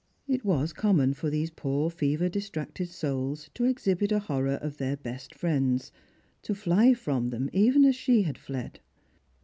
It 0.27 0.43
was 0.43 0.73
common 0.73 1.13
for 1.13 1.29
these 1.29 1.51
poor 1.51 1.91
fever 1.91 2.27
distracted 2.27 2.89
souls 2.89 3.51
to 3.53 3.65
exhibit 3.65 4.11
a 4.11 4.17
horror 4.17 4.55
of 4.59 4.77
their 4.77 4.97
best 4.97 5.35
friends 5.35 5.91
—'■ 6.39 6.41
to 6.41 6.55
fly 6.55 6.95
from 6.95 7.29
them 7.29 7.51
even 7.53 7.85
as 7.85 7.95
she 7.95 8.23
had 8.23 8.39
fled. 8.39 8.79